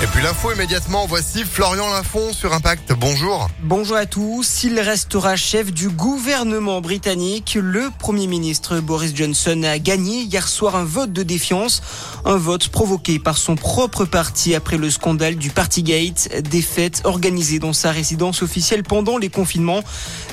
[0.00, 2.92] Et puis l'info immédiatement, voici Florian Lafont sur Impact.
[2.92, 3.48] Bonjour.
[3.64, 4.62] Bonjour à tous.
[4.62, 7.58] Il restera chef du gouvernement britannique.
[7.60, 11.82] Le Premier ministre Boris Johnson a gagné hier soir un vote de défiance.
[12.24, 17.58] Un vote provoqué par son propre parti après le scandale du Partygate, des fêtes organisées
[17.58, 19.82] dans sa résidence officielle pendant les confinements.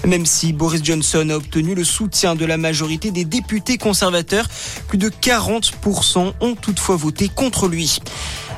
[0.06, 4.48] Même si Boris Johnson a obtenu le soutien de la majorité des députés conservateurs,
[4.88, 8.00] plus de 40% ont toutefois voté contre lui.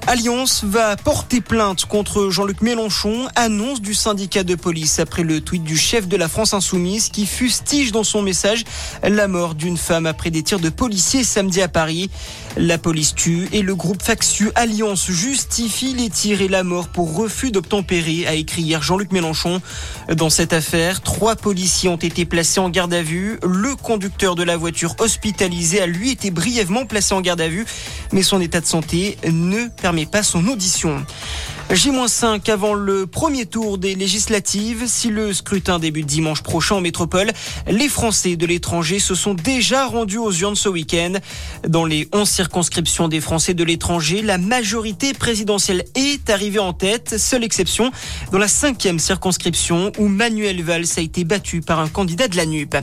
[0.09, 5.65] Alliance va porter plainte contre Jean-Luc Mélenchon, annonce du syndicat de police après le tweet
[5.65, 8.63] du chef de la France Insoumise qui fustige dans son message
[9.03, 12.09] la mort d'une femme après des tirs de policiers samedi à Paris.
[12.55, 17.13] La police tue et le groupe factieux Alliance justifie les tirs et la mort pour
[17.13, 19.61] refus d'obtempérer, a écrit hier Jean-Luc Mélenchon.
[20.15, 23.39] Dans cette affaire, trois policiers ont été placés en garde à vue.
[23.43, 27.65] Le conducteur de la voiture hospitalisée a lui été brièvement placé en garde à vue,
[28.13, 31.05] mais son état de santé ne permet pas son audition.
[31.69, 34.85] J-5 avant le premier tour des législatives.
[34.87, 37.31] Si le scrutin débute dimanche prochain en métropole,
[37.67, 41.13] les Français de l'étranger se sont déjà rendus aux urnes ce week-end.
[41.67, 47.17] Dans les 11 circonscriptions des Français de l'étranger, la majorité présidentielle est arrivée en tête.
[47.17, 47.91] Seule exception
[48.31, 52.45] dans la cinquième circonscription où Manuel Valls a été battu par un candidat de la
[52.45, 52.75] NUP.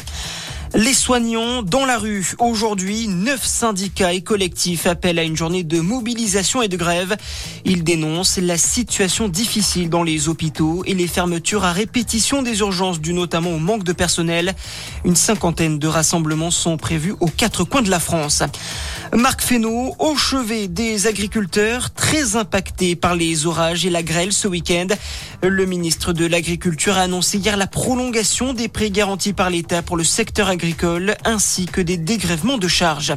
[0.77, 2.35] Les soignants dans la rue.
[2.41, 7.17] Aujourd'hui, neuf syndicats et collectifs appellent à une journée de mobilisation et de grève.
[7.65, 13.01] Ils dénoncent la situation difficile dans les hôpitaux et les fermetures à répétition des urgences
[13.01, 14.53] dues notamment au manque de personnel.
[15.05, 18.43] Une cinquantaine de rassemblements sont prévus aux quatre coins de la France.
[19.15, 24.49] Marc Fesneau, au chevet des agriculteurs, très impactés par les orages et la grêle ce
[24.49, 24.89] week-end.
[25.41, 29.97] Le ministre de l'Agriculture a annoncé hier la prolongation des prêts garantis par l'État pour
[29.97, 33.15] le secteur agricole ainsi que des dégrèvements de charges.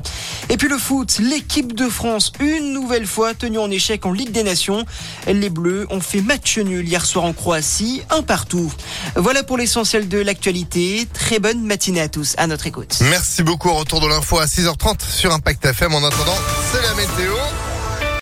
[0.49, 4.31] Et puis le foot, l'équipe de France, une nouvelle fois tenue en échec en Ligue
[4.31, 4.85] des Nations.
[5.25, 8.71] Les Bleus ont fait match nul hier soir en Croatie, un partout.
[9.15, 11.07] Voilà pour l'essentiel de l'actualité.
[11.11, 12.99] Très bonne matinée à tous, à notre écoute.
[13.09, 13.73] Merci beaucoup.
[13.73, 15.95] Retour de l'info à 6h30 sur Impact FM.
[15.95, 16.37] En attendant,
[16.71, 17.66] c'est la météo.